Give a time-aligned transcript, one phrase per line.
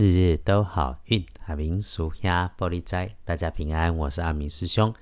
[0.00, 4.94] 日日都好运，阿明属下玻璃斋，大家平安，我是阿明师兄。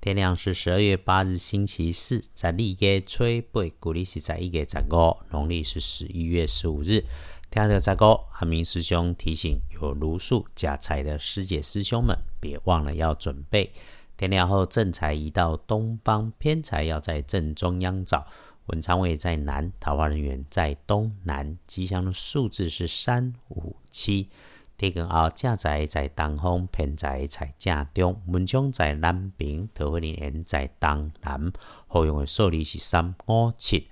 [0.00, 7.04] 天亮是十二月八日，星期四，在立月吹背，古历是在一月十五，农历是十一月十五日。
[7.50, 8.06] 听到这个，
[8.38, 13.70] 阿明师兄提醒有如数加财的师姐师兄们，别忘了要准备。
[14.16, 18.26] 天亮后正财移到东方，偏财要在正中央找。
[18.68, 24.28] 文昌位在南，桃花人员在东南，吉祥的数字是三五七。
[24.76, 31.50] 天根后正在在东方，偏在在正中，文昌在南边，桃花人员在东南。
[31.86, 33.88] 好用的数字是三五七。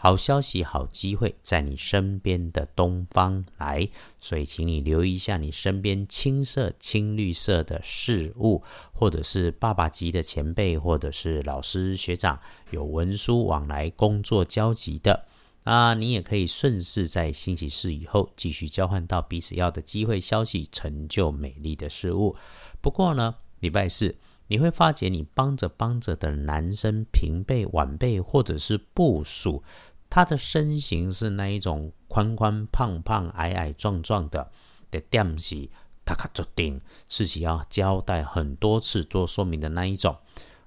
[0.00, 3.88] 好消息、好机会在你身边的东方来，
[4.20, 8.62] 所以请你留意一下你身边青色、青绿色的事物，
[8.92, 12.38] 或者是爸爸级的前辈，或者是老师学长
[12.70, 15.24] 有文书往来、工作交集的，
[15.70, 22.34] 那你也可以顺势在星期四以后继续交换到彼此要的机会、消息、成就美丽的事物。
[22.80, 24.16] 不过呢，礼拜四
[24.46, 29.62] 你会发觉你帮着帮着的男生平辈、晚辈，或者是部属。
[30.08, 34.50] 他的身形是那一种宽宽胖胖、矮矮壮壮的
[34.90, 35.68] 的点是
[36.06, 40.16] 他卡决定事情要交代很多次做说明的那一种。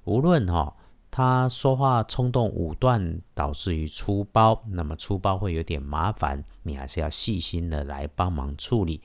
[0.03, 0.75] 无论哈
[1.11, 9.01] 他说话冲动武断，导致于出包，那么出包会有点麻烦，你还是要细心的来帮忙处理。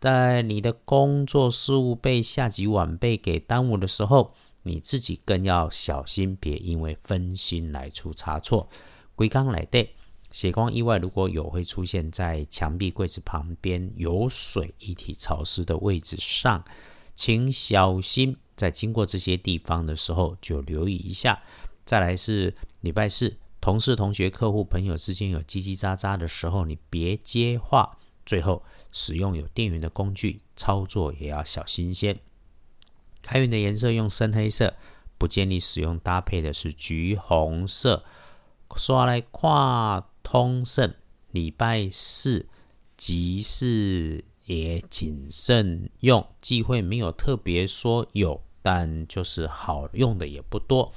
[0.00, 8.68] 在你的工作事务被下级晚辈给耽误的时候，你自己更要小心，别因为分心来出差错。
[9.14, 9.94] 龟缸来对
[10.32, 16.64] 血光意外，如果有会出现在墙壁柜子旁边有水、一体潮湿的位置上，
[17.14, 18.36] 请小心。
[18.56, 21.42] 在经过这些地方的时候，就留意一下。
[21.84, 27.98] 再来是礼拜四，同事、同学、客户、朋友之间有叽叽喳喳的时候，你别接话。
[28.24, 32.18] 最后，使用有电源的工具操作也要小心些。
[33.20, 34.74] 开运的颜色用深黑色，
[35.18, 38.02] 不建议使用搭配的是橘红色。
[38.76, 40.94] 说来跨通胜，
[41.30, 42.46] 礼拜四
[42.96, 50.92] 集市也谨慎用，忌讳没有特别说有，但就是好用的也不多。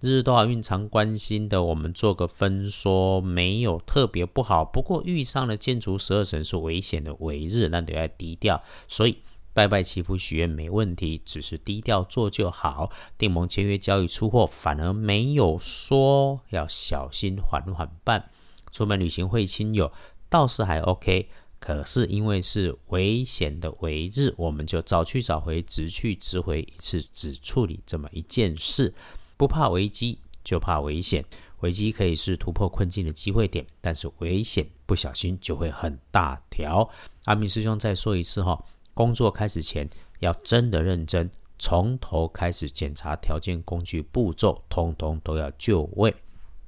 [0.00, 4.64] 日日都好运常关心的，我们做个分说，没有特别不好。
[4.64, 8.62] 不过遇上了建筑十二神是危险的尾日，那得要低调。
[8.88, 9.18] 所以。
[9.54, 12.90] 拜拜祈福许愿没问题，只是低调做就好。
[13.18, 18.30] 订盟签约交易出货，反而没有说要小心缓缓办。
[18.70, 19.92] 出门旅行会亲友
[20.30, 21.28] 倒是还 OK，
[21.62, 28.92] 可是因为是危险的为日，我们就早去早回，直去直回，一次只处理这么一件事。
[29.36, 31.24] 不怕危机，就怕危险。
[31.60, 36.90] 危机可以是突破困境的机会点，但是危险不小心就会很大条。
[37.26, 38.60] 阿明师兄再说一次哈。
[38.92, 41.30] 工作开始前要真的认真，
[41.60, 46.12] 从头开始检查条件、工具、步骤，通通都要就位。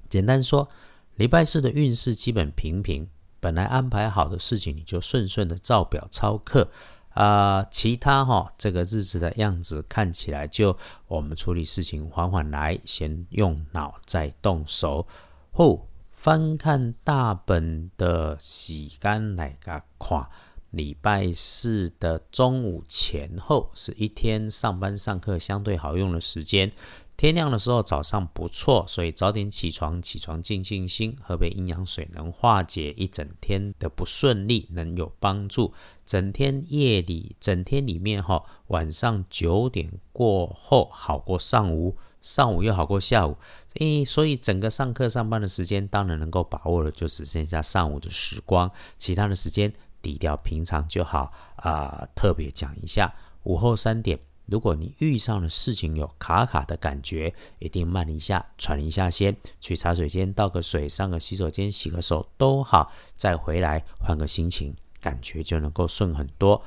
[0.09, 0.69] 简单说，
[1.17, 3.09] 礼拜四的运势基本平平，
[3.45, 6.71] 本来安排好的事情你就顺顺的照表操课
[7.11, 7.63] 啊。
[7.71, 10.75] 其他哈，这个日子的样子看起来就
[11.07, 15.07] 我们处理事情缓缓来，先用脑再动手。
[15.53, 20.27] 后翻看大本的洗干来个看。
[20.71, 26.73] 礼拜四的中午前后是一天上班上课相对好用的时间。
[27.17, 35.73] 天亮的时候早上不错，所以早点起床，起床静静心，喝杯阴阳水，能化解一整天的不顺利，能有帮助。
[36.05, 43.37] 整天夜里，整天里面哈，晚上九点过后好过上午，上午又好过下午。
[43.75, 49.73] 诶，所以整个上课上班的时间，当然能够把握的，就只剩下上午的时光，其他的时间。
[50.03, 52.07] 低调平常就好啊！
[52.15, 53.15] 特别讲一下，
[53.45, 66.63] 午后三点，如果你遇上了事情有卡卡的感觉，一定慢一下，喘一下先，去茶水间倒个水，上个洗手间洗个手都好，再回来换个心情，感觉就能够顺很多。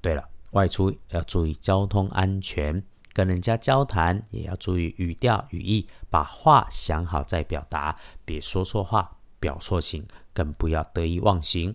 [0.00, 2.82] 对了，外出要注意交通安全，
[3.14, 7.96] 跟人家交谈也要注意语调语义，把话想好再表达，
[8.26, 11.74] 别说错话，表错情，更不要得意忘形。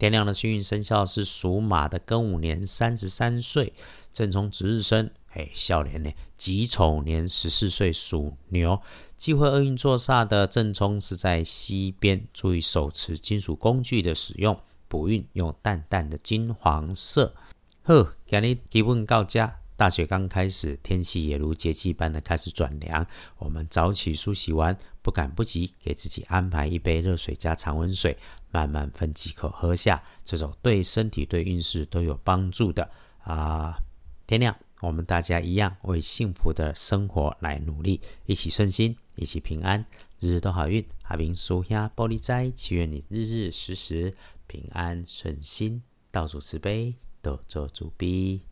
[0.00, 3.74] 天亮的幸运生肖是属马的庚午年三十三岁，
[4.14, 6.10] 正冲值日生，哎，笑脸呢？
[6.38, 8.80] 己丑年十四岁属牛，
[9.18, 14.58] 忌讳厄运座煞的正冲是在西边，注意手持金属工具的使用。
[14.88, 17.34] 补运用淡淡的金黄色。
[17.82, 23.06] 呵，今日基本到家，大雪刚开始，天气也如节气般的开始转凉。
[23.38, 28.14] 我们早起梳洗完，不赶不急，给自己安排一杯热水加常温水，
[28.50, 30.02] 慢慢分几口喝下。
[30.22, 32.90] 这种对身体、对运势都有帮助的
[33.22, 33.74] 啊！
[34.26, 39.82] 天亮，我们大家一样为幸福的生活来努力，一起顺心，一起平安，
[40.18, 40.84] 日日都好运。
[41.04, 44.14] 阿明叔兄玻璃斋，祈愿你日日时时
[44.46, 48.42] 平安顺心，道主慈悲，多做主逼。